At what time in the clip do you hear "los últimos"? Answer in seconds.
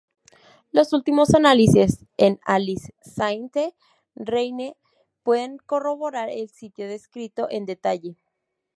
0.71-1.35